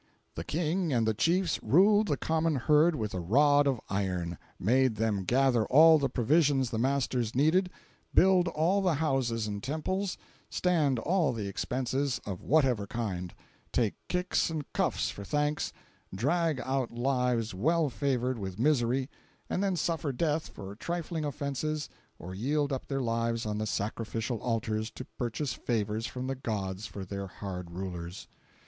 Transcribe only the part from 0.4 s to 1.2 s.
King and the